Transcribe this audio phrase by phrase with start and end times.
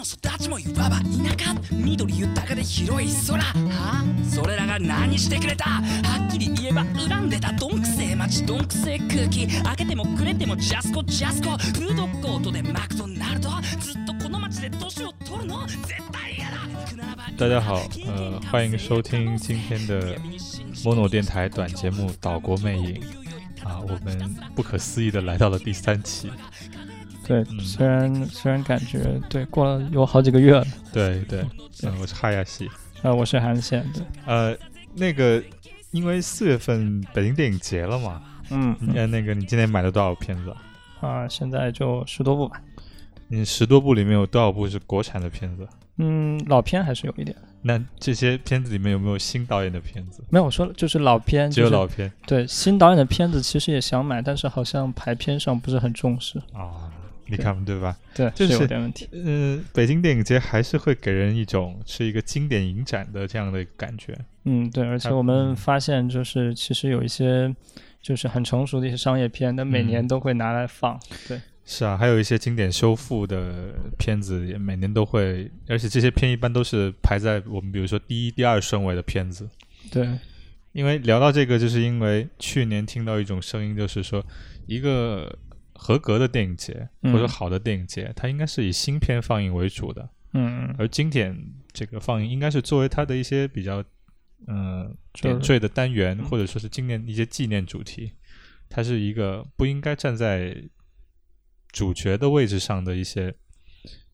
[0.00, 5.82] の育ちもいわば田舎緑豊かで広い空はあそれらが何してくれたは
[6.26, 16.56] っきり言えば恨んでたどんくせえ街どんくせえ空気開けてもくれてもジャスコジャスコフードコートでマクドナルドずっとこの街で年を取るの絶対嫌だ
[17.36, 20.18] 大家好，呃，欢迎收听今天的
[20.82, 23.02] mono 电台短节目《岛国魅影》
[23.68, 26.30] 啊，我们不可思议的来到了第三期。
[27.30, 30.66] 对，虽然虽然感觉对过了有好几个月了。
[30.92, 31.44] 对对，
[31.84, 32.68] 嗯，我是哈亚西，
[33.02, 34.02] 呃，我是韩显对。
[34.26, 34.56] 呃，
[34.96, 35.40] 那个
[35.92, 38.20] 因为四月份北京电影节了嘛，
[38.50, 40.52] 嗯，呃，那个你今天买了多少片子？
[41.00, 42.60] 啊，现在就十多部吧。
[43.28, 45.68] 你十多部里面有多少部是国产的片子？
[45.98, 47.36] 嗯，老片还是有一点。
[47.62, 50.24] 那这些片子里面有没有新导演的片子？
[50.30, 52.10] 没有，我说就是老片，只有老片。
[52.26, 56.40] 对，新导演的片子其实也想买，但是好像排片上不是很重视。
[56.52, 56.90] 啊，
[57.30, 57.96] 你看对吧？
[58.14, 59.08] 对，就是有点问题。
[59.12, 64.18] 嗯，北京电影节还是会给人一种是一个经典影展的这样的感觉。
[64.44, 67.54] 嗯，对，而且我们发现就是其实有一些
[68.02, 70.98] 就是很成熟的一些商业片，那每年都会拿来放。
[71.28, 71.40] 对。
[71.62, 79.48] 是啊，还有一些经典修复的片子也每年都会，而且这些片一般都是排在我们比如说第一、第二顺位的片子。
[79.88, 80.08] 对，
[80.72, 84.24] 因为聊到这个，就是因为去年听到一种声音，就是说
[84.66, 85.32] 一个
[85.80, 90.08] 合格的电影节或者好的电影节，它应该是以新片放映为主的。
[90.34, 91.34] 嗯，而经典
[91.72, 93.82] 这个放映应该是作为它的一些比较
[94.46, 98.12] 嗯点缀的单元，或者说是纪念一些纪念主题，
[98.68, 100.62] 它是一个不应该站在。
[101.72, 103.32] 主角的位置上的一些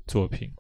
[0.07, 0.53] 作品，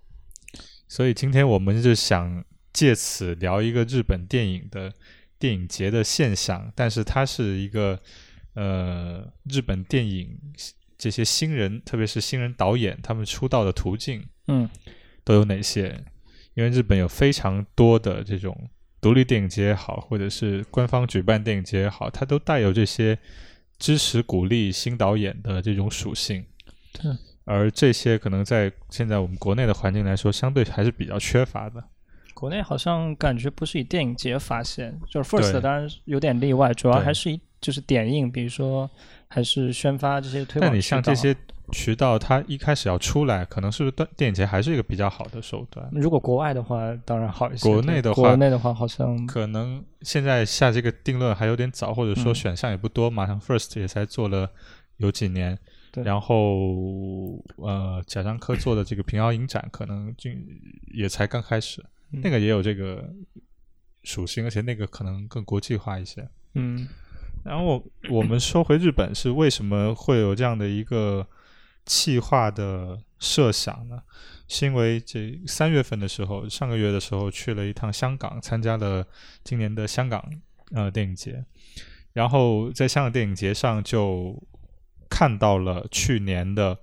[0.89, 2.43] 所以今天我们就想
[2.73, 4.91] 借此聊一个日本电影的
[5.39, 8.01] 电影节的现象，但是它是一个
[8.55, 10.41] 呃日本电影
[10.99, 14.69] 这些新人，特别是新人导演他们出道的途径，嗯，
[15.25, 16.05] 都有哪些？
[16.55, 18.69] 因为日本有非常多的这种
[19.01, 23.19] 独立电影节也好，或者是官方举办电影节也好，它都带有这些
[23.79, 26.45] 支持鼓励新导演的这种属性。
[27.45, 31.85] 而这些可能在现在我们国内的环境来说，相对还是比较缺乏的。
[32.35, 38.91] 国内好像感觉不是以电影节发现，就是 First 当然有点例外，主要还是以就是点映，比如说
[39.37, 40.71] 还是宣发这些推广。
[40.71, 41.37] 但你像这些
[41.73, 45.87] 渠道，它一开始要出来，可能是不是电影节还是一个比较好的手段？
[45.93, 47.69] 如果国外的话，当然好一些。
[47.69, 53.11] 国内的话，国内的话好像可能现在下这个定论还有点早，或者说选项也不多。
[53.11, 54.51] 马上 First 也才做了
[54.97, 55.59] 有几年。
[56.05, 60.31] 然后，呃，贾樟柯做的这个平遥影展可能就
[60.93, 63.03] 也才刚开始，那个也有这个
[64.03, 66.29] 属性，而且那个可能更国际化一些。
[66.53, 66.87] 嗯，
[67.47, 71.27] 然后我我们说回日本是为什么会有这样的一个
[71.85, 74.03] 气化的设想呢？
[74.49, 79.07] 是因为这三月份的时候，上个月的时候去了一趟香港，参加了
[79.45, 80.23] 今年的香港
[80.73, 81.45] 呃电影节，
[82.13, 84.43] 然后在香港电影节上就。
[85.09, 86.77] 看到了去年的，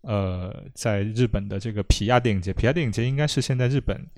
[0.00, 4.08] 呃，在日本的这个皮亚电影节，皮亚电影节应该是现在日本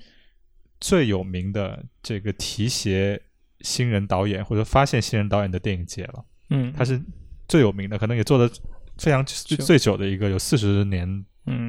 [0.79, 3.21] 最有名的这个提携
[3.61, 6.25] 新人导演或者发现新人导演的电影节了。
[6.49, 7.01] 嗯，他是
[7.47, 8.49] 最有名的，可能也做的
[8.97, 11.25] 非常最最久的一个，有四十年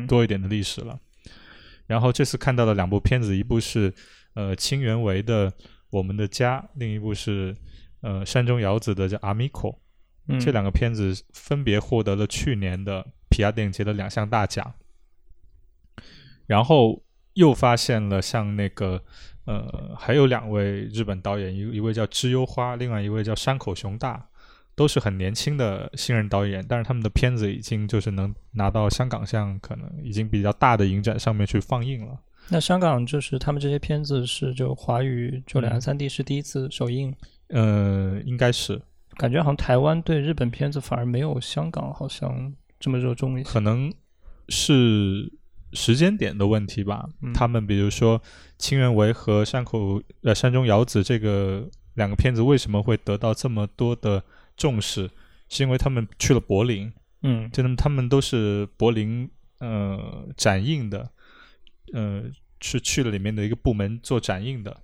[0.07, 0.99] 多一点的历史了。
[1.87, 3.93] 然后这次看到的两部片子，一部是
[4.35, 5.51] 呃清源维的
[5.91, 7.57] 《我们的家》，另一部是
[8.03, 9.69] 呃山中遥子的叫《阿米可》。
[10.39, 14.75] 这两个片子分别获得了去年的皮亚电影节的两项大奖，
[16.47, 17.03] 然后
[17.39, 19.01] 又发现了像那个
[19.45, 24.27] 呃，还有两位日本导演，一一位叫知优花，另外一位叫山口雄大，
[24.75, 32.19] 都是很年轻的新人导演，但是他们的片子已经就是能拿到香港像可能已经比较大的影展上面去放映了。
[32.49, 37.15] 那香港就是他们这些片子是就华语就两岸三地是第一次首映？
[37.51, 38.83] 呃，应该是。
[39.17, 43.93] 感觉好像台湾对日本片子反而没有香港好像这么热衷一些，可能
[44.49, 45.33] 是
[45.73, 47.09] 时间点的问题吧。
[47.35, 48.21] 他们比如说
[48.59, 54.23] 清源维和山口呃山中遥子这个两个片子为什么会得到这么多的
[54.57, 55.11] 重视？
[55.49, 56.93] 是因为他们去了柏林，
[57.23, 59.29] 嗯，就他们他们都是柏林
[59.61, 61.11] 呃展映的，
[61.95, 62.25] 呃
[62.61, 64.83] 是去了里面的一个部门做展映的。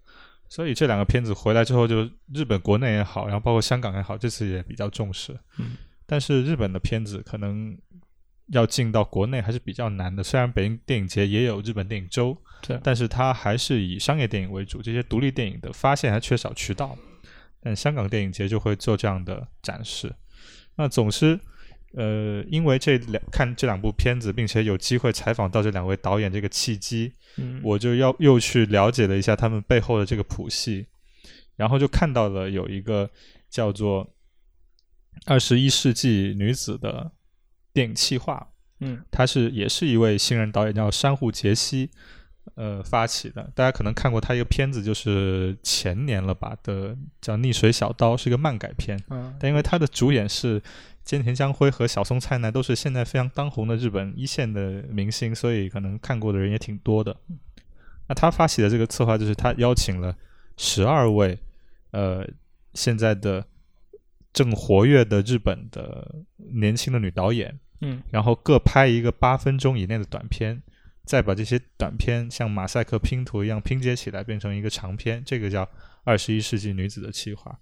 [0.49, 5.39] 所以这两个片子回来之后，就日本国内也好，然后包括香港也好，这次也比较重视。
[5.59, 5.77] 嗯，
[6.07, 7.77] 但是日本的片子可能
[8.49, 10.23] 要进到国内还是比较难的。
[10.23, 16.97] 虽然北京电影节也有日本电影周，对，但是它还是以商业电影为主，这些独立电影的发现还缺少渠道。
[17.63, 20.15] 但香港电影节就会做这样的展示。
[20.77, 21.41] 那总之
[21.95, 27.13] 呃，因为这两看这两部片子，并且有机会采访到这两位导演这个契机，
[27.63, 30.87] 我就要又去了解了一下他们背后的这个谱系，
[31.57, 33.09] 然后就看到了有一个
[33.49, 34.05] 叫做
[35.25, 37.13] 《二十一世纪女子》的
[37.75, 38.49] 电影企划，
[38.81, 41.91] 嗯，他是也是一位新人导演，叫山户杰西。
[42.57, 49.03] 呃，发起的，大家可能看过他一个片子，就是前年了吧的，叫《溺水小刀》，是一个漫改片。
[49.09, 50.61] 嗯，但因为他的主演是
[51.07, 57.17] 菅田将晖和小松菜奈，都是现在非常当红的日本一线的明星，所以可能看过的人也挺多的。
[58.09, 60.15] 那他发起的这个策划，就是他邀请了
[60.59, 61.39] 十二位
[61.93, 62.29] 呃
[62.75, 63.45] 现在的
[64.35, 66.15] 正活跃的日本的
[66.53, 70.63] 年轻的女导演，嗯，然后各拍一个八分钟以内的短片。
[71.07, 75.63] 再把这些短片像马赛克拼图一样拼接起来，变成一个长片，这个叫
[76.03, 77.53] 《二十一世纪女子的计划》。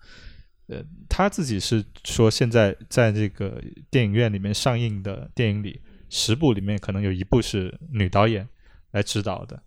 [0.72, 3.60] 呃，她自己是说，现在在这个
[3.90, 8.48] 电影院里面上映的电影里，十部里面可能有一部是女导演
[8.92, 9.60] 来指导的。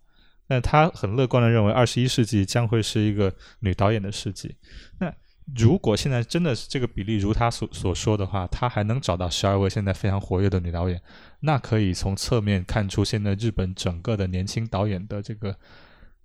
[0.48, 3.30] 但她很乐观的认为，二十一世纪将会是一个
[3.60, 4.56] 女导演的世纪。
[4.98, 5.14] 那
[5.54, 11.00] 如果现在真的是这个比例如他所所说的话，他还能找到十二位现在非常活跃的女导演，
[11.40, 15.50] 那可以从侧面看出现在日本整个的年轻导演的这个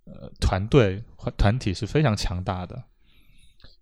[0.06, 1.04] 呃团队
[1.38, 2.84] 团体是非常强大的。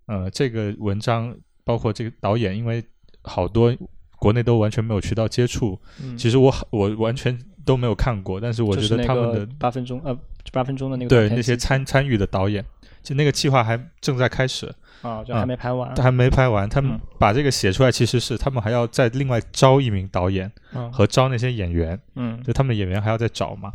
[0.04, 1.34] 呃，这个文章
[1.64, 2.84] 包括这个导演，因为
[3.22, 3.74] 好多
[4.16, 5.80] 国内都完全没有渠道接触，
[6.18, 10.14] 其实我我完全都没有看过，但是我觉得他们的八分钟呃
[10.52, 12.62] 八分钟的那个对那些参参与的导演，
[13.02, 14.70] 就那个计划还正在开始。
[15.02, 16.68] 啊，就还没拍完，他还没拍完。
[16.68, 20.50] 他们把这个写出来，其实是他们还要再另外招一名导演，
[20.92, 21.98] 和招那些演员。
[22.16, 23.72] 嗯，就他们演员还要再找嘛，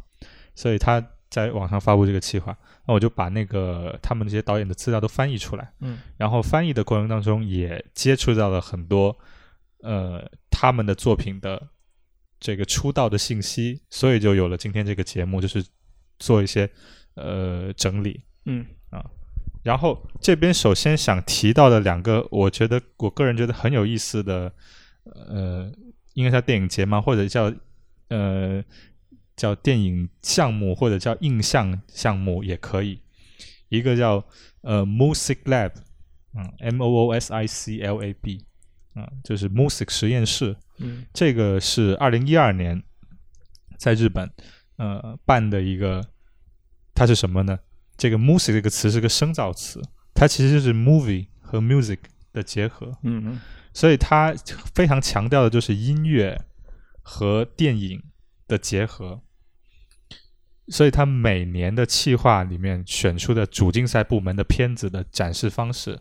[0.53, 2.55] 所以他在网上发布这个计划。
[2.85, 5.71] 那我就把那个他们那些导演的资料都翻译出来。
[5.79, 9.17] 嗯，然后翻译的过程当中也接触到了很多
[9.81, 11.69] 呃他们的作品的
[12.39, 15.65] 这个出道的信息，所以就有了今天这个节目，就是
[16.19, 16.69] 做一些
[17.15, 18.21] 呃整理。
[18.45, 18.63] 嗯。
[19.65, 24.53] 然后这边首先想提到的两个，我觉得我个人觉得很有意思的，
[25.05, 25.71] 呃，
[26.13, 27.01] 应该叫电影节吗？
[27.01, 27.51] 或者叫
[28.09, 28.63] 呃
[29.35, 33.01] 叫电影项目，或者叫印象项目也可以。
[33.69, 34.23] 一个叫
[34.61, 35.71] 呃 Music Lab，
[36.35, 38.45] 嗯，M O O S I C L A B，
[38.93, 40.55] 嗯，就是 Music 实验室。
[40.77, 42.83] 嗯，这个是二零一二年
[43.79, 44.29] 在日本
[44.77, 46.05] 呃办的一个，
[46.93, 47.57] 它是什么呢？
[47.97, 49.81] 这个 music 这个词是个生造词，
[50.13, 51.99] 它其实就是 movie 和 music
[52.33, 52.97] 的结合。
[53.03, 53.41] 嗯嗯，
[53.73, 54.33] 所以它
[54.73, 56.39] 非常强调的就是音乐
[57.01, 58.03] 和电影
[58.47, 59.21] 的结合。
[60.67, 65.99] 所以它每年的企划里面选出的主竞赛部门的片子的展示方式，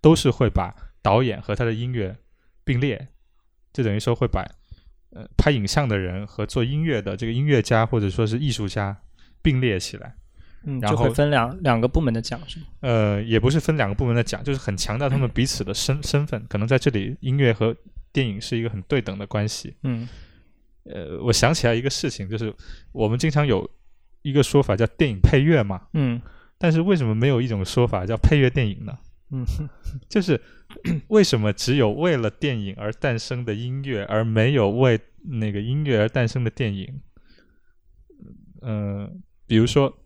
[0.00, 2.16] 都是会把导演和他的音乐
[2.64, 3.08] 并列，
[3.72, 4.42] 就等于说会把
[5.10, 9.02] 呃拍影像的人和做音乐的这个音乐家或者说是艺术家
[9.42, 10.16] 并列起来。
[10.64, 12.66] 嗯，就会分两两个部门的奖是吗？
[12.80, 17.74] 呃，也不是分两个部门的奖，就是很强调他们彼此的身身份，可能在这里音乐和
[18.12, 19.76] 电影是一个很对等的关系。
[19.84, 20.08] 嗯，
[20.84, 22.52] 呃，我想起来一个事情，就是
[22.92, 23.70] 我们经常有
[24.22, 26.20] 一个说法叫电影配乐嘛，嗯，
[26.58, 28.98] 但是为什么没有一种说法叫配乐电影呢？
[29.30, 29.46] 嗯，
[30.08, 30.40] 就是
[31.06, 37.00] 为什么只有为了电影而诞生的音乐，而没有为那个音乐而诞生的电影？
[38.62, 39.96] 嗯，比如说。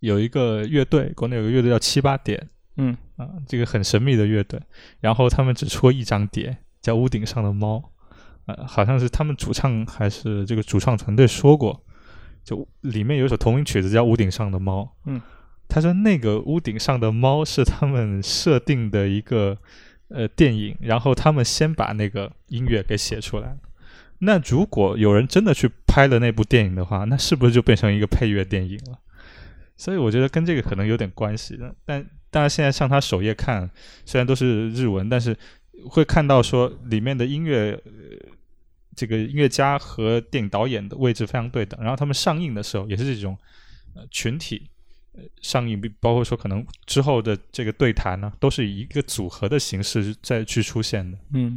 [0.00, 4.60] 有一个乐队，国内有个乐队叫七八点，嗯啊，这个很神秘的乐队。
[5.00, 7.76] 然后他们只出过一张碟，叫《屋顶上的猫》，
[8.46, 11.82] 呃，好像是他们主唱还是这个主创团队说过，
[12.44, 14.82] 就里面有一首同名曲子叫《屋顶上的猫》。
[15.06, 15.20] 嗯，
[15.68, 19.58] 他说那个《屋顶上的猫》是他们设定的一个
[20.08, 23.56] 呃电影，然后他们先把那个音乐给写出来。
[24.20, 28.98] 那如果有人真的去拍了那部电影的话，那是不是就变成一个配乐电影了？
[29.78, 33.70] 所以我觉得跟这个可能有点关系的，但大家现在上他首页看，
[34.04, 35.34] 虽然都是日文，但是
[35.88, 37.80] 会看到说里面的音乐，
[38.96, 43.38] 这个音乐家和电影导演的位置非常对等，然后他们上映的时候也是这种
[43.94, 44.68] 呃群体
[45.40, 51.16] 上映，包括说可能之后的这个对谈呢，都是以一个组合的形式再去出现的。
[51.32, 51.56] 嗯，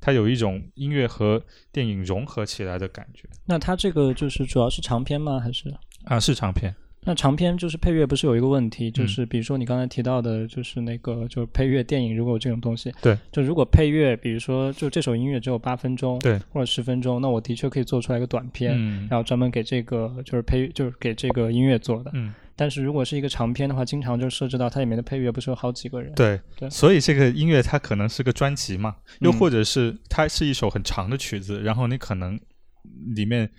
[0.00, 3.28] 它有一种音乐和电影融合起来的感觉。
[3.46, 5.38] 那它这个就是主要是长篇吗？
[5.38, 5.72] 还是
[6.04, 6.74] 啊，是长篇。
[7.04, 26.12] 那长篇就是配乐，不是有一个问题，就是比如说你刚才提到的，就是那个就是配乐电影，如果有这种东西，对，就如果配乐，比如说就这首音乐只有八分钟，对，或者十分钟，那我的确可以做出来一个短片，嗯，然后专门给这个就是配就是给这个音乐做的，嗯，但是如果是一个长篇的话，经常就涉及到它里面的配乐不是有好几个人。
[26.14, 32.40] 对对，所以这个音乐它可能是个专辑嘛，又或者是它是一首很长的曲子，然后你可能
[33.14, 33.50] 里面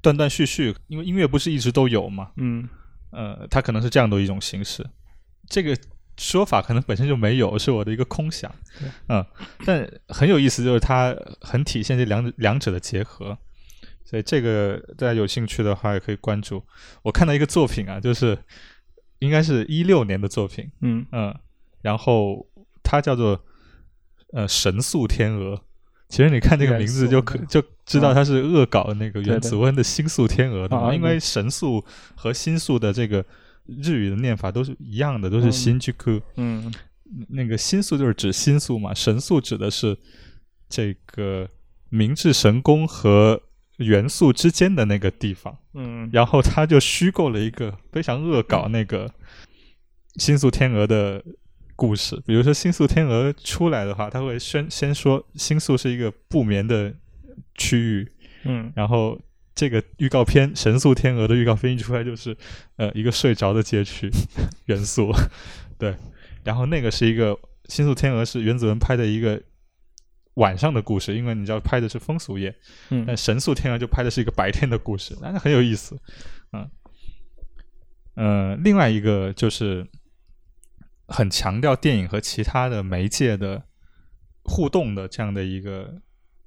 [0.00, 2.30] 断断续续，因为音乐不是一直都有嘛。
[2.36, 2.68] 嗯，
[3.10, 4.84] 呃，它可能是这样的一种形式。
[5.48, 5.76] 这个
[6.16, 8.52] 说法可能本身就没有，是我的一个空想。
[9.08, 9.24] 嗯，
[9.64, 13.38] 但很有意思，就是它很体现这两两者的结合。
[14.04, 16.64] 所以这个大家有兴趣的话也可以关注。
[17.02, 18.38] 我看到一个作品啊，就是
[19.18, 21.34] 应该是一六年的作品，嗯嗯，
[21.82, 22.46] 然后
[22.82, 23.44] 它叫做
[24.32, 25.62] 呃神速天鹅。
[26.08, 31.84] 其实你看这个名字就可就知道它是恶搞那个原子温的星宿天鹅的嘛，因为神速
[32.14, 33.24] 和星宿的这个
[33.66, 36.20] 日语的念法都是一样的，都是新居库。
[36.36, 36.72] 嗯，
[37.28, 39.96] 那个星宿就是指星宿嘛，神速指的是
[40.68, 41.48] 这个
[41.88, 43.42] 明治神宫和。
[43.78, 49.08] 元素之间的那个地方，嗯，然后他就虚构了一个非常恶搞那个
[50.16, 51.22] 星宿天鹅的
[51.78, 52.20] 故事。
[52.26, 56.92] 比如说，星宿天鹅出来的话，他会先先说星宿是一个不眠的
[57.54, 59.16] 区域，嗯，然后
[59.54, 62.36] 这个预告片神速天鹅的预告片一出来就是
[62.76, 64.10] 呃一个睡着的街区
[64.66, 65.12] 元素，
[65.78, 65.94] 对，
[66.42, 69.40] 然后那个是一个星宿天鹅是原子文拍的一个。
[70.38, 72.54] 晚上的故事，因为你知道拍的是风俗夜，
[72.90, 75.98] 嗯，但神速天鹅就拍的是一个白天的故事，那很有意思，
[76.52, 76.70] 嗯，
[78.14, 79.84] 呃，另外一个就是
[81.08, 83.64] 很强调电影和其他的媒介的
[84.44, 86.00] 互动的这样的一个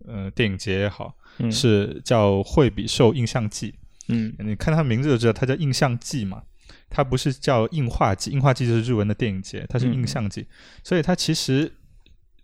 [0.08, 1.14] 呃电影节也好，
[1.52, 3.76] 是叫惠比寿印象季，
[4.08, 6.44] 嗯，你看它名字就知道，它叫印象季嘛，
[6.90, 10.48] 它不是叫映画季，映画季就是日文的电影节，它是印象季，
[10.84, 11.74] 所以它其实。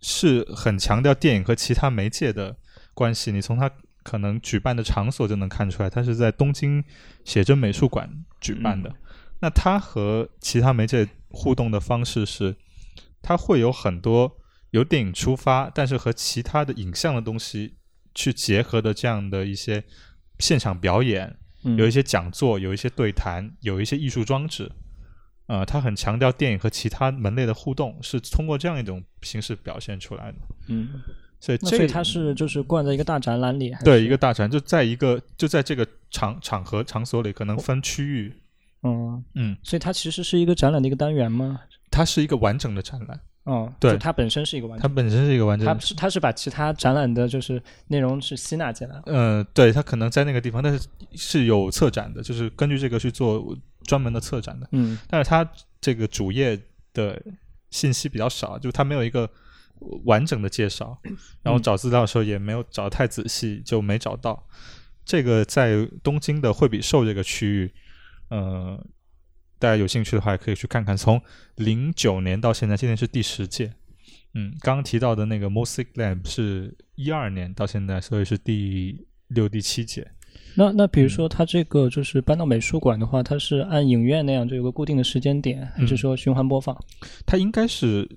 [0.00, 2.56] 是很强调电影和其他媒介的
[2.94, 3.68] 关系，你从它
[4.04, 6.84] 可能举办的场所就能看出来，它是在东京
[7.24, 8.08] 写真美术馆
[8.40, 8.94] 举办的。
[9.40, 12.56] 那它和其他媒介互动的方式是，
[13.20, 14.38] 它会有很多
[14.70, 17.76] 由电影出发，但是和其他的影像的东西
[18.14, 19.84] 去结合的这样的一些
[20.38, 21.36] 现场表演，
[21.76, 24.70] 有一些讲座，有一些对谈，有一些艺术装置。
[25.46, 30.38] 呃，他很强调电影和其他门类的互动是通过这样一种形式表现出来的。
[30.66, 30.88] 嗯，
[31.40, 38.34] 所以所以它是就是灌在一个大展览里，对，一个大展就在一个就在这个场场合场所里，可能分区域。
[38.82, 41.60] 嗯嗯，所以它其实是一个展览的一个单元吗？
[41.90, 43.20] 它是一个完整的展览。
[43.44, 45.66] 哦，对，它本身是一个完整，它本身是一个完整。
[45.66, 49.00] 它是它是把其他展览的就是内容是吸纳进来。
[49.06, 54.68] 嗯，对，它可能在那个地方，但是是有策展的，就是根据这个去做专门的策展的。
[54.72, 56.60] 嗯，但是它这个主页
[56.92, 57.20] 的
[57.70, 59.28] 信息比较少，就它没有一个
[60.04, 60.98] 完整的介绍，
[61.42, 64.46] 然后找资料的时候也没有找太仔细，就没找到。
[65.06, 67.72] 这个在东京的惠比寿这个区域，
[68.30, 68.84] 呃。
[69.60, 70.96] 大家有兴趣的话，也可以去看看。
[70.96, 71.20] 从
[71.56, 73.72] 零九年到现在，今年是第十届。
[74.34, 80.12] 嗯，刚刚提到的那个 Music Lab 是一二年到现在，所以是第六、第七届。
[80.54, 86.80] 那那比如说，它这个就是搬到美术馆的话，它是按影院那样就有个固定的时间点，还是说循环播放？
[87.26, 88.08] 它应该是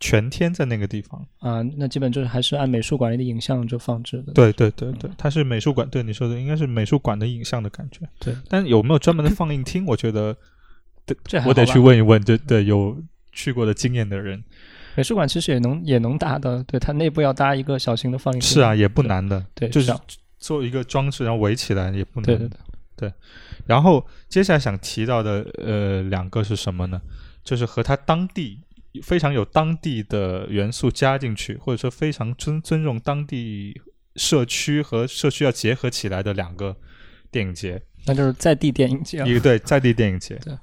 [0.00, 1.62] 全天在那个地方啊。
[1.76, 4.32] 那基本就是还是按美术馆里的影像就放置的。
[4.32, 5.88] 对对对对，它是美术馆。
[5.88, 8.00] 对你说的，应该是美术馆的影像的感觉。
[8.18, 9.84] 对，但有没有专门的放映厅？
[9.86, 10.36] 我觉得。
[11.22, 13.00] 这我得去问一问，对对，有
[13.30, 14.42] 去过的经验的人。
[14.96, 19.94] 美术馆其实也能也能搭的，对它内部要搭一个小型的放映厅是啊，也不难的，对，就是
[20.38, 22.24] 做一个装置，然后围起来也不难。
[22.24, 22.58] 对对对
[22.96, 23.12] 对。
[23.66, 27.00] 然后接下来想提到的呃两个是什么呢？
[27.44, 28.58] 就是和它当地
[29.00, 33.80] 非常有当地的元素加进去，或者说非常尊尊重当地
[34.16, 36.76] 社区和社区要结合起来的两个
[37.30, 39.24] 电影节，那就是在地电影节。
[39.26, 40.36] 一个对在地电影节。
[40.44, 40.56] 对。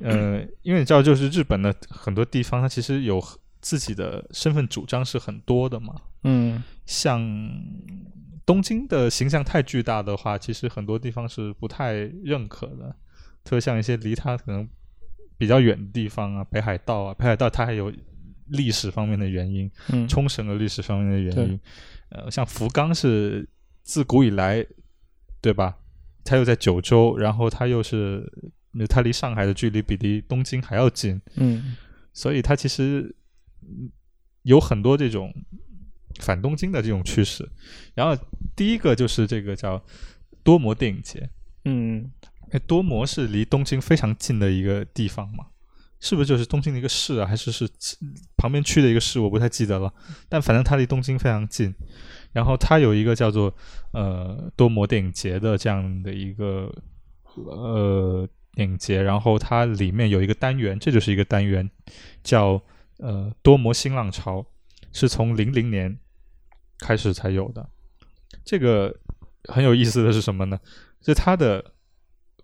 [0.00, 3.22] 呃，因为你知道，就是日本的很多地方，它其实有
[3.60, 5.94] 自己的身份主张是很多的嘛。
[6.24, 7.20] 嗯，像
[8.44, 12.94] 东京的形象太巨大的话，其实很多地方是不太认可的。
[13.42, 14.68] 特别像一些离它可能
[15.38, 17.92] 比较远的地方啊，北海道啊，北海道它还有
[18.48, 21.60] 历史方面的原因，嗯冲绳的历史方面的原因。
[22.10, 23.48] 呃，像福冈是
[23.82, 24.64] 自古以来，
[25.40, 25.76] 对吧？
[26.24, 28.30] 它又在九州，然后它又是。
[28.90, 31.74] 它离上海的距离比离东京还要近，嗯，
[32.12, 33.16] 所以它其实
[34.42, 35.32] 有很多这种
[36.20, 37.48] 反东京的这种趋势。
[37.94, 38.14] 然后
[38.54, 39.82] 第一个就是这个叫
[40.42, 41.26] 多摩电影节，
[41.64, 42.10] 嗯，
[42.50, 45.46] 哎多摩是离东京非常近的一个地方嘛，
[46.00, 47.26] 是不是就是东京的一个市啊？
[47.26, 47.68] 还是是
[48.36, 49.20] 旁边区的一个市？
[49.20, 49.92] 我不太记得了，
[50.28, 51.74] 但反正它离东京非常近。
[52.32, 53.54] 然后它有一个叫做
[53.92, 56.72] 呃多摩电影节的这样的一个
[57.34, 58.28] 呃。
[58.56, 61.70] 电影节，然后它里面有一个单元，这就是一个单元，
[62.22, 62.58] 叫
[62.96, 64.46] 呃多摩新浪潮，
[64.94, 65.94] 是从零零年
[66.78, 67.68] 开始才有的。
[68.46, 68.98] 这个
[69.44, 70.58] 很有意思的是什么呢？
[71.02, 71.62] 就它的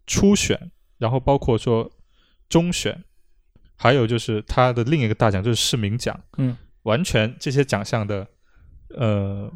[0.07, 1.91] 初选，然后包括说
[2.49, 3.05] 中选，
[3.77, 8.27] 还有就是它的另一个大奖就是市民奖，嗯，完全这些奖项的
[8.91, 9.53] 呃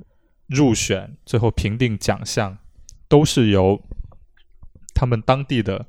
[0.47, 2.57] 入选，最后评定奖项
[3.09, 3.81] 都是由
[4.95, 5.87] 他们当地的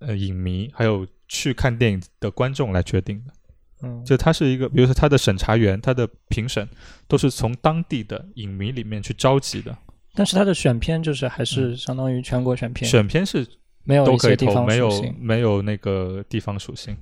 [0.00, 3.32] 呃影迷还有去看电影的观众来决定的。
[3.84, 6.68] 嗯，就他是一个，比如说他的审查员、他的评审
[7.08, 9.76] 都是从当地的影迷里面去召集的。
[10.14, 13.44] 但是他的选片就是还是相当于全国选片，选片是
[13.84, 16.96] 没有都可以投，没有没有那个地方属性。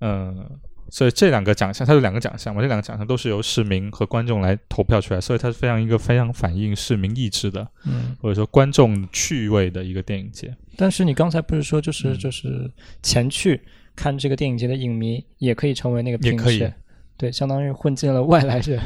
[0.00, 0.44] 嗯，
[0.90, 10.56] 所以这两个奖项，它有两个奖项嘛，这两个奖项都是由市民和观众来投票出来，所以它是非常一个非常反映市民意志的，嗯，或者说观众趣味的一个电影节。
[10.76, 12.70] 但是你刚才不是说，就是就是
[13.02, 13.60] 前去。
[13.96, 16.74] 看这个电影节的影迷也可以成为那个评审，
[17.16, 18.76] 对，相当于混进了外来人。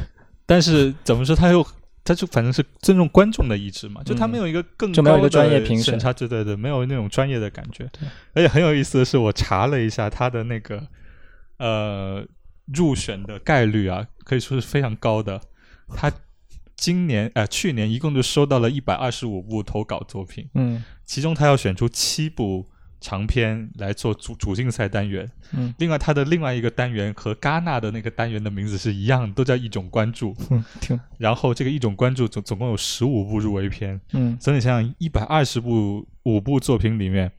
[0.45, 1.67] 但是怎么说，他又
[2.09, 7.88] 他就反正是尊重观众的意志嘛，就他没有一个更就没有一个专业评审，对对对，没有那种专业的感觉。
[8.33, 10.87] 而且很有意思的是，我查了一下他的那个
[11.59, 12.27] 呃
[12.73, 15.40] 入选的概率啊，可以说是非常高的。
[15.94, 16.11] 他
[16.75, 22.66] 今年呃去年一共就收到了一百二十五部投稿作品，嗯，其中他要选出七部。
[23.01, 30.99] 长篇来做主主竞赛单元，嗯，另外它的另外一个单元和戛纳的那个单元的名字是一样，都叫一种关注，嗯，挺。
[31.17, 37.31] 然后这个一种关注总总共有十五部入围片，嗯，所以你想想，一百二十部五部作品里面，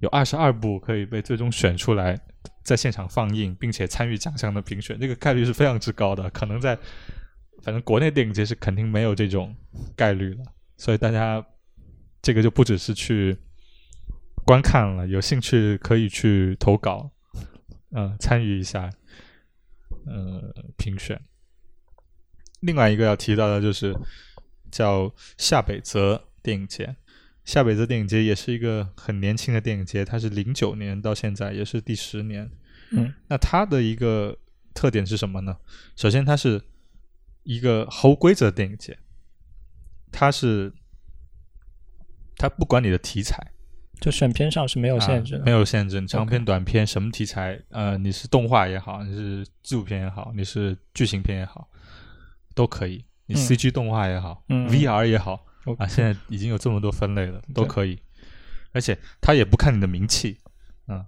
[0.00, 2.18] 有二十二部可以被最终选出来
[2.64, 6.76] 在现场放映，并且参与奖项的评选，这个概率是非常之高的，可能在
[7.62, 9.54] 反正国内电影节是肯定没有这种
[9.94, 10.40] 概率了，
[10.76, 11.46] 所以大家
[12.20, 13.36] 这个就不只是去。
[14.44, 17.10] 观看了，有兴趣可以去投稿，
[17.92, 18.90] 嗯，参与一下，
[20.06, 21.20] 呃，评选。
[22.60, 23.94] 另外一个要提到的就是
[24.70, 26.96] 叫夏北泽电影节，
[27.44, 32.50] 夏北泽电影节也是一个很年轻的电影节，它是零九年到现在也是第十年。
[32.90, 34.38] 嗯，那它的一个
[34.74, 35.56] 特点是什么呢？
[35.96, 36.62] 首先，它是
[37.44, 38.98] 一个无规则电影节，
[40.12, 40.72] 它是
[42.36, 43.53] 它不管你的题材。
[44.04, 47.58] 就选片上是没有限制，没有限制，长片、短片，什么题材？
[47.70, 51.66] 呃，你是动画也好，你是纪录片也好，你是剧情片也好，
[52.54, 53.02] 都可以。
[53.24, 55.46] 你 CG 动画也好，VR 也好，
[55.78, 57.98] 啊，现在已经有这么多分类了，都可以。
[58.72, 60.36] 而且他也不看你的名气，
[60.84, 61.06] 啊，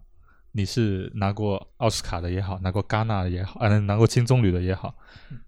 [0.52, 4.94] 你是拿过奥斯卡的也好，拿过戛纳的也好，啊，拿过金棕榈的也好，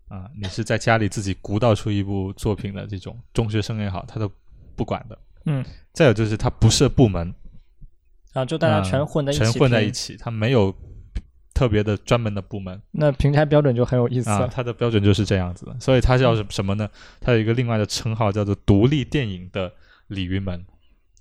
[0.09, 4.31] 啊，你是在家里自己鼓捣出一部作品的这种中学生也好，他都
[4.77, 5.19] 不管的。
[5.51, 7.35] 嗯，再有就是他不设部门，
[8.33, 10.75] 啊，就大家全混在一起，全混在一起，它没有
[11.55, 12.81] 特别的专门的部门。
[12.93, 16.89] 那平台标准就很有意思啊，它的标准就是这样子的，所以它叫什么呢？
[17.21, 19.73] 它有一个另外的称号叫做“独立电影的
[20.07, 20.65] 鲤鱼门”。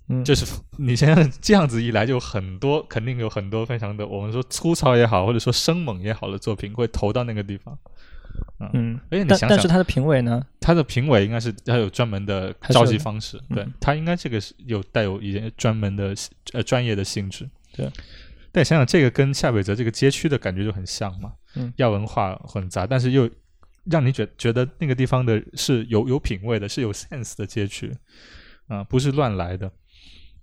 [0.10, 0.46] 嗯，就是
[0.78, 7.78] 你现在这样子一来，就很多肯定有很多非常的我们说粗糙也好，或者说生猛也好的作品会投到那个地方。
[8.74, 10.44] 嗯，而且你想想，但是他的评委呢？
[10.60, 16.16] 他的评委应该是要有专门的召集方式，对他应该这个是有带有一些专门的
[16.54, 17.48] 呃专业的性质。
[17.76, 17.88] 对，
[18.52, 23.30] 但想想这个跟夏北泽这个街区的感觉就很像嘛，嗯，亚文化混杂，但是又
[23.84, 27.96] 让你觉觉得那个地方的是有有品位的，是有 sense 的街区
[28.68, 29.72] 啊，不是乱来的。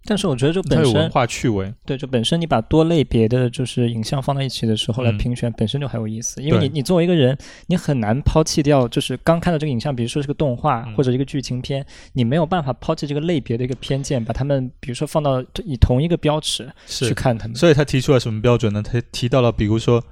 [0.07, 6.43] 但是我觉得，就本身文化趣味，对，就本身你把多类别的就是影像放在一起的时候来评选，本身就很有意思。
[6.43, 7.37] 因为你你作为一个人，
[7.69, 17.57] 你很难抛弃掉，就是刚看到这个影像，比如说是个动画或者一个剧情片，你没有办法抛弃这个类别的一个偏见，把他们比如说放到以同一个标尺去看他们。
[17.57, 18.83] 所以他提出了什么标准呢？
[18.83, 20.05] 他提到了，比如说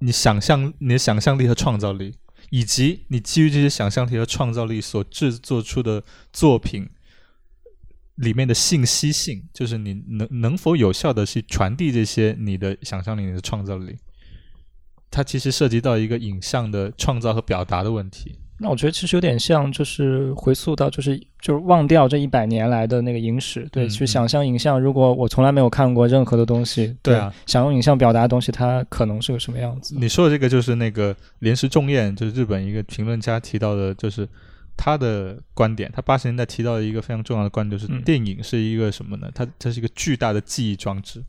[0.00, 2.14] 你想象你的想象力和创造力，
[2.50, 6.88] 以及你基于这些想象力和创造力所制作出的作品。
[8.22, 13.96] 里面的信息性，就是你能能否有效的去传递这些你的想象力、你的创造力，
[15.10, 18.36] 它其实涉及到一个影像的创造和表达的问题。
[18.58, 24.80] 那我觉得其实有点像，就是回溯到，就是就是忘掉这一百年来的那个影史，对，去想象影像。
[24.80, 29.96] 如果我从来没有看过任何的东西，对啊，想用影像表达的东西，它可能是个什么样子？
[29.98, 34.28] 你说的这个就是那个连石重彦，就是日本一个评论家提到的，就是。
[34.84, 39.30] 他的观点，他八十年代提到的一个非常重要的观点就是，电影是一个什么呢？
[39.32, 41.22] 它它是一个巨大的记忆装置，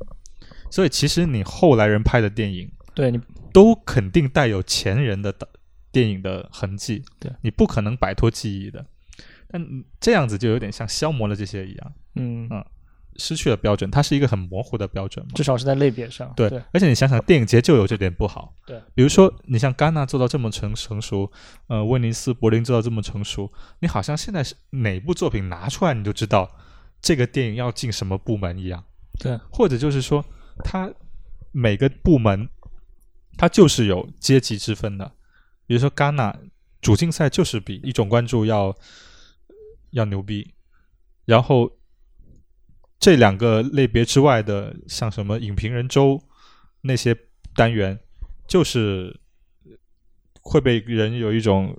[0.72, 3.22] 所以其实你后来人拍的电影，对你
[3.54, 5.32] 都肯定带有前人的
[5.92, 7.32] 电影的痕迹，对。
[7.42, 8.84] 你不可能摆脱记忆的。
[9.48, 9.64] 但
[10.00, 12.48] 这样子就有点像消磨了这些一样，嗯。
[12.50, 12.66] 嗯，
[13.18, 16.32] 失去了标准，它是一个很模糊的标准，至少是在类别上。
[16.36, 18.56] 对，而且你想想，电影节就有这点不好。
[18.66, 21.32] 对，比如说你像戛纳做到这么成成熟，
[21.68, 26.50] 呃，威尼斯、柏林做到这么成熟，你好像现在是哪部作品拿出来你就知道
[27.02, 28.84] 这个电影要进什么部门一样。
[29.20, 30.26] 对，或者就是说，
[30.64, 30.92] 它
[31.52, 32.50] 每个部门
[33.38, 35.12] 它就是有阶级之分的。
[35.66, 36.36] 比如说戛纳
[36.82, 38.76] 主竞赛就是比一种关注要
[39.92, 40.54] 要牛逼，
[41.26, 41.72] 然后。
[43.04, 46.18] 这两个类别之外的，像什么影评人周
[46.80, 47.14] 那些
[47.54, 48.00] 单元，
[48.48, 49.20] 就是
[50.42, 51.78] 会被人有一种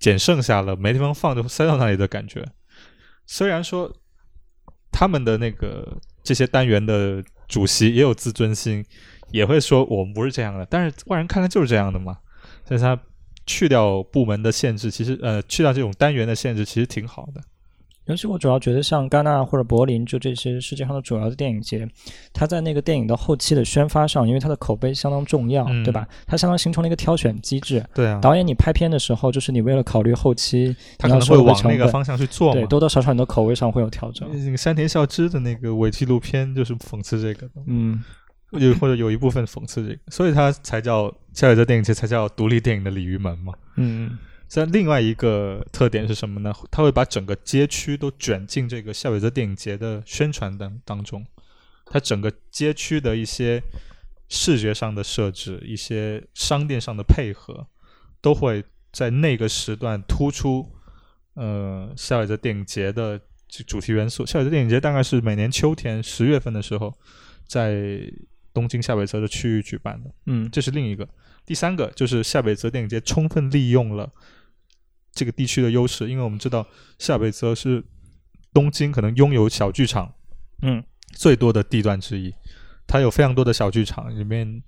[0.00, 2.44] 捡剩下了没地方放就塞到那里的感觉。
[3.24, 3.88] 虽然说
[4.90, 8.84] 他们的那个这些单元的主席也有自尊心，
[9.30, 12.18] 也会说我们不是这样的，但是外人看来就是这样的嘛。
[12.64, 13.00] 所以他
[13.46, 17.40] 去掉部门的限制，其实呃去掉这种单元的限制，其实挺好的。
[18.08, 21.86] 尤其我主要觉得，像戛纳或者柏林，就这些世界上的主要的电影节，
[22.32, 26.08] 它在那个电影的后期的宣发上，因为它的口碑相当重要，对吧？
[26.26, 27.84] 它相当形成了一个挑选机制。
[27.94, 28.18] 对啊。
[28.20, 32.52] 导演，你拍片的时候，就是你为了考虑后期，他可能会往那个方向去做。
[32.54, 34.28] 对，多多少少你的口味上会有调整。
[34.32, 37.48] 那个山田孝之的那个伪纪录片就是讽刺这个。
[37.66, 38.02] 嗯。
[38.52, 43.52] 有或者有一部分讽刺这个，所以它才叫下一个电影节，才叫独立电影的鲤鱼门嘛。
[43.76, 44.16] 嗯。
[44.48, 46.52] 在另外一个特点是什么呢？
[46.70, 51.24] 它会把整个街区都卷进这个夏威夷电影节的宣传当当中。
[51.84, 53.62] 它整个街区的一些
[54.28, 57.66] 视觉上的设置、一些商店上的配合，
[58.20, 60.66] 都会在那个时段突出。
[61.34, 63.20] 呃，夏威夷电影节的
[63.66, 64.26] 主题元素。
[64.26, 66.92] 夏威夷电影节大概是每年秋天十月份的时候，
[67.46, 68.02] 在
[68.52, 70.10] 东京夏威夷的区域举办的。
[70.26, 71.08] 嗯，这是另一个。
[71.46, 74.10] 第三个就是夏北泽电影节充分利用了。
[75.18, 76.64] 这个地区的优势，因为我们知道
[76.98, 77.82] 夏北泽是
[78.52, 80.14] 东京可能拥有小剧场
[80.62, 82.32] 嗯最多的地段之一，
[82.86, 84.62] 它有非常多的小剧场，里面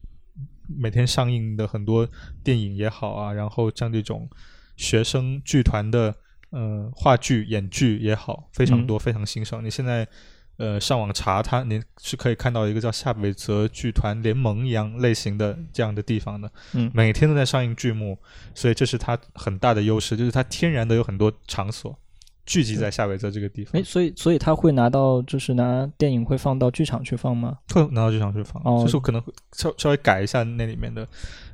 [0.66, 2.08] 每天上映的很多
[2.42, 4.28] 电影也好啊，然后像这种
[4.76, 6.12] 学生剧团的
[6.50, 9.64] 呃话剧演剧也好，非常多，非常兴盛。
[9.64, 10.08] 你现在。
[10.60, 18.18] 呃，上网查它，你是可以看到一个叫夏北泽剧团联盟一样类型的这样的地方的，嗯，每天都在上映剧目，
[18.54, 21.98] 所以这是它很大的优势，就是它天然的有很多场所
[22.44, 23.80] 聚集在夏北泽这个地方。
[23.80, 27.56] 哎，所以所以他会拿到，就是拿电影会放到剧场去放吗？
[27.72, 31.08] 会拿到剧场去放，哦，就是可能会稍稍微改一下那里面的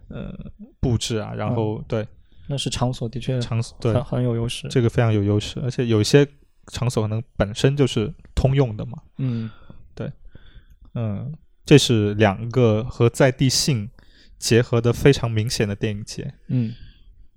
[0.08, 0.34] 呃
[0.80, 2.04] 布置啊，然后对，
[2.48, 6.26] 那是场所的确场所对很有优势，这个非常有优势，而且有一些。
[6.72, 9.50] 场所可能本身就是通用的嘛，嗯，
[9.94, 10.12] 对，
[10.94, 11.32] 嗯，
[11.64, 13.88] 这是两个和在地性
[14.38, 16.74] 结合的非常明显的电影节，嗯，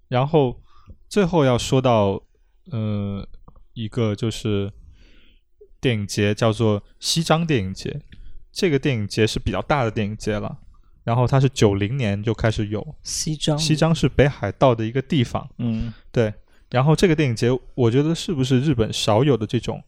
[0.08, 0.62] 然后
[1.08, 2.24] 最后要说到，
[2.72, 3.28] 呃，
[3.74, 4.72] 一个就是
[5.80, 8.02] 电影节叫做西张电影节，
[8.52, 10.60] 这个电影节是比较大的电影节了，
[11.04, 12.96] 然后它是九零年就开始有。
[13.04, 16.34] 西张，西张是北海道的一个地方，嗯，对。
[16.69, 19.84] 然后这个电影节，我觉得是不是日本少有的这种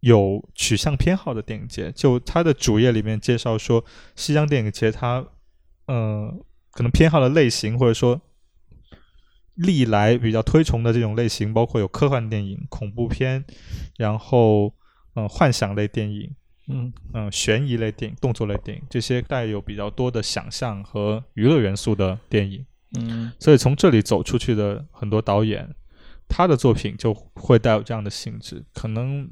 [0.00, 1.90] 有取向偏好的电影节？
[1.92, 5.26] 就它的主页里面介绍说，西江电影节它，
[5.88, 6.40] 嗯，
[6.70, 8.20] 可能偏好的类型或者说
[9.54, 13.44] 历来比较推崇的这种类型，包括有科幻电影、恐怖片，
[13.96, 14.72] 然后
[15.14, 16.32] 嗯，幻想类电影，
[16.68, 22.64] 嗯嗯，悬疑类电影、动作类电影，这些带有比较多的想象和娱乐元素的电影。
[22.96, 25.74] 嗯，所以从这里走出去的很多导演，
[26.26, 28.64] 他的作品就会带有这样的性质。
[28.72, 29.28] 可能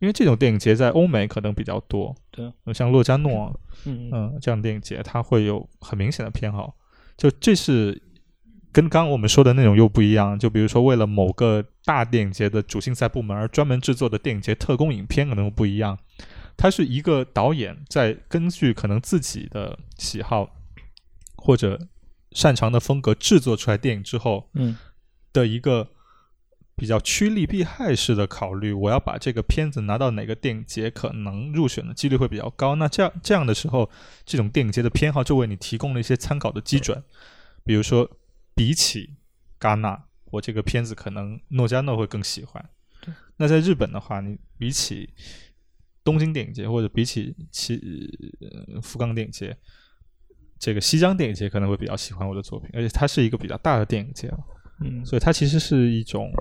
[0.00, 6.76] 因为这种电影节在欧美可能比较多，对，像洛迦诺，嗯嗯，这样的电影节，他会有很明显的偏好。
[7.16, 8.02] 就这是
[8.72, 10.36] 跟刚我们说的那种又不一样。
[10.36, 15.96] 就比如说，为了某个大电影节的主竞赛部门而专门制作的电影节特工影片，可能不一样。
[16.56, 20.50] 他是一个导演在根据可能自己的喜好
[21.36, 21.88] 或者。
[22.38, 24.76] 擅长的风格制作出来电影之后，嗯，
[25.32, 25.90] 的一个
[26.76, 32.76] 比较趋利避害式的考虑，我要把这个片子拿到哪个电影节，可能入选的几率会比较高。
[32.76, 33.90] 那这样这样的时候，
[34.24, 37.02] 这种电影节的偏好就为你提供了一些参考的基准。
[37.64, 38.08] 比如说，
[38.54, 39.16] 比起
[39.58, 42.64] 戛纳，我这个片子可能诺加诺会更喜欢。
[43.38, 45.12] 那在日本的话，你比起
[46.04, 47.80] 东京电影节，或者比起其
[48.80, 49.56] 福冈电影节。
[50.58, 54.32] 这个西江电影节可能会比较喜欢我的作品，而且它是一个比较大的电影节
[54.84, 56.32] 嗯，所以它其实是一种，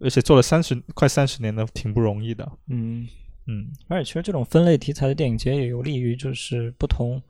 [0.00, 3.06] 而且做了三十快三十年的，挺不容易的，嗯。
[3.46, 7.20] 嗯，而且其实这种分类题材的电影节也有利于就是不同，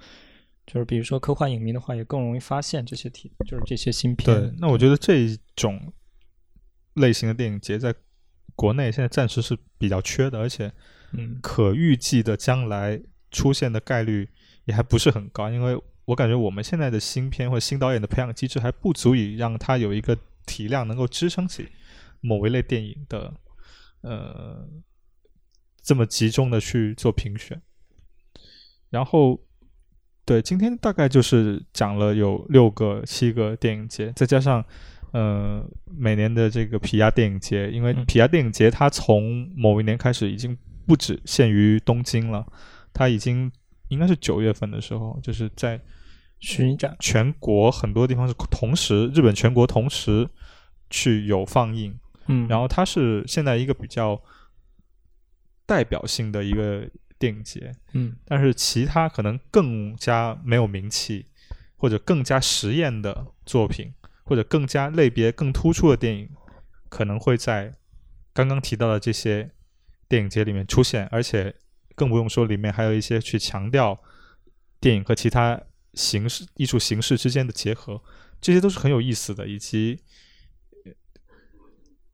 [0.67, 4.39] 就是比如说科幻影迷的话，也更容易发现这些题，就是这些新片。
[4.39, 5.81] 对，那我觉得这一种
[6.95, 7.95] 类型的电影节在
[8.55, 10.71] 国内现在暂时是比较缺的，而且，
[11.13, 14.29] 嗯，可预计的将来出现的概率
[14.65, 21.69] 也还不是很高，因为我感觉我们现在的新片或者新导演的培养机制还不足以让他有一个体量能够支撑起
[22.21, 23.35] 某一类电影的，
[24.03, 24.69] 呃，
[25.83, 27.61] 这么集中的去做评选。
[28.91, 29.41] 然后，
[30.25, 34.65] 对，今天大概就是讲了有六个、七个电影节，再加上。
[35.13, 42.47] 呃，每年的这个皮亚电影节，因为皮亚电影节它从某一年开始已经不只限于东京了，
[42.93, 43.51] 它已经
[43.91, 45.79] 应该是九月份的时候，就是在
[46.39, 50.27] 巡展，全国很多地方是同时，日本全国同时
[50.89, 51.95] 去有放映，
[52.27, 54.21] 嗯，然后它是现在一个比较
[55.67, 61.27] 代表性的一个电影节，嗯，但是其他可能更加没有名气
[61.77, 63.93] 或者更加实验的作品。
[64.23, 66.29] 或者更加类别更突出的电影，
[66.89, 67.75] 可能会在
[68.33, 69.51] 刚刚提到的这些
[70.09, 71.53] 电影节里面出现，而且
[72.01, 73.95] 更不用说里面还有一些去强调
[74.81, 75.61] 电影和其他
[75.93, 78.01] 形式艺术形式之间的结合，
[78.41, 79.47] 这些都是很有意思的。
[79.47, 80.01] 以及，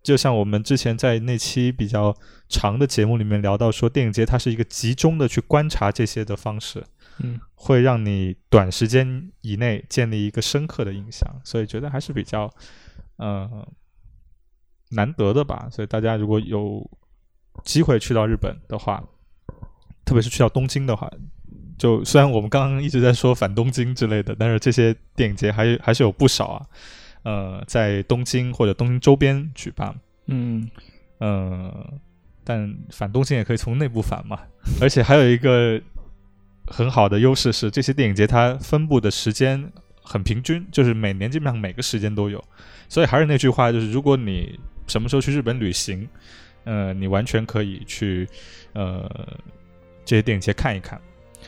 [0.02, 2.12] 就像我们之前在那期比较
[2.48, 6.82] 长的节目里面聊到，说电影节它是一个集中的去观察这些的方式。
[7.18, 12.52] 嗯，会让你短时间以内建立一个深刻的印象，所以觉得还是比较，
[13.16, 13.66] 呃，
[14.90, 15.68] 难得的吧。
[15.70, 16.84] 所以大家如果有
[17.64, 19.02] 机会去到日本的话，
[20.06, 21.10] 特别是去到东京的话，
[21.76, 26.66] 就虽然我们刚刚一直在说反东京之类的，但是这些电影节还还是有不少啊。
[27.24, 29.94] 呃，在东京或者东京周边举办，
[30.28, 30.70] 嗯，
[31.18, 31.92] 呃，
[32.42, 34.38] 但反东京也可以从内部反嘛，
[34.80, 35.78] 而且还有一个。
[36.68, 39.70] 很好的优势是，这些电影节它分布的时间
[40.02, 42.42] 很平均，就是每年基本上每个时间都有。
[42.88, 46.08] 所以还是那句话，就是如果你什么时候去日本旅行，
[46.64, 48.28] 呃，你完全可以去
[48.72, 49.08] 呃
[50.06, 50.98] 这些电影节看一看。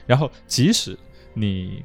[0.06, 0.94] 然后即使
[1.32, 1.82] 你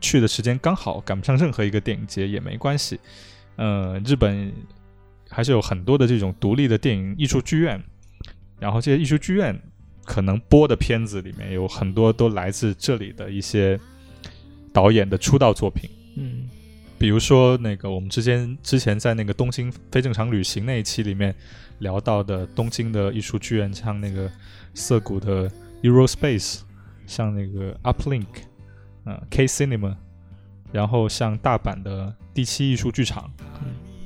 [0.00, 2.98] 去的时间刚好赶不上任何一个电影节也没关系，
[3.54, 4.52] 呃，日本
[5.28, 7.80] 还是有很多的这种独立的电影艺术剧院，
[8.58, 9.56] 然后这些艺术剧院。
[10.08, 13.78] 可能播的片子里面有很多都来自这里的一些
[14.72, 16.48] 导演的出道作品，嗯，
[16.98, 21.34] 比如说那个我们之前之前在那个东京非正常旅行那一期里面
[21.80, 24.32] 聊到的东京的艺术剧院，像那个
[24.72, 26.60] 涩谷的 Eurospace，
[27.06, 28.26] 像那个 Uplink，
[29.04, 29.96] 嗯，K Cinema，
[30.72, 33.30] 然后像大阪的第七艺术剧场，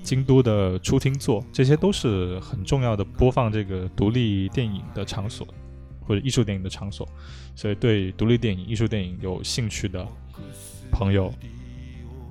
[0.02, 5.46] 京都的初听座，这些都是很重要的播放这个独立电影的场所。
[6.04, 7.08] 或者艺术电影的场所，
[7.54, 10.04] 所以对独立电影、艺术电影有兴趣的
[10.90, 11.32] 朋友，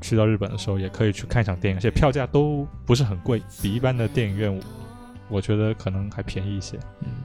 [0.02, 4.62] 去到日本的时候也可以去看一场电影，而且票价都不是很贵，比一般的电影院，
[5.30, 6.76] 我觉得可能还便宜一些。
[7.00, 7.21] 嗯嗯。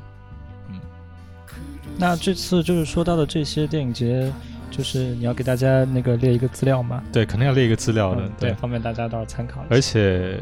[1.99, 4.33] 那这次就是说到的这些电影节，
[4.71, 7.03] 就是你要给大家那个列一个资料吗？
[7.13, 9.65] 对，肯定要列一个资料的，对，方便大家到时候参考。
[9.71, 10.41] 而且。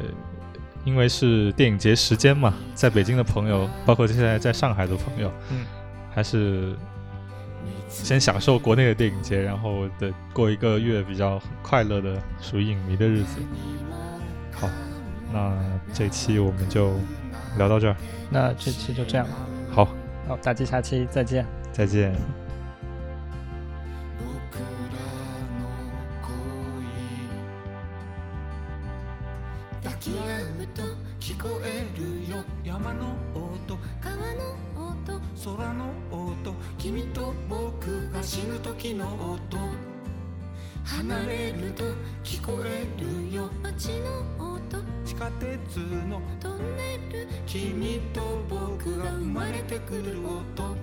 [0.86, 5.64] 因为是电影节时间嘛，在北京的朋友，包括现在在上海的朋友，嗯。
[6.14, 6.76] 还是
[7.88, 13.38] 先享受国内的电影节，然后的过一个月比较快乐的属于影迷的日子。
[14.52, 14.68] 好，
[15.32, 15.56] 那
[15.94, 16.92] 这期我们就
[17.56, 17.96] 聊到这儿。
[18.28, 19.26] 那这期就这样。
[19.70, 19.88] 好，
[20.26, 21.46] 好，大家下期再见。
[21.72, 22.14] 再见。
[35.44, 39.58] 空の音君と僕が死ぬ時の音
[40.82, 41.84] 離れると
[42.24, 44.43] 聞こえるよ街の音
[45.04, 50.74] 地下鉄のトンネル君と僕が生まれてくる音